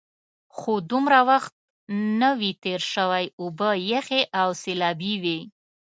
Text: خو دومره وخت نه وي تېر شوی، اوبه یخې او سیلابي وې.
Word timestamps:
خو 0.57 0.73
دومره 0.91 1.19
وخت 1.29 1.53
نه 2.21 2.29
وي 2.39 2.51
تېر 2.63 2.81
شوی، 2.93 3.25
اوبه 3.41 3.69
یخې 3.93 4.21
او 4.41 4.49
سیلابي 4.63 5.13
وې. 5.23 5.39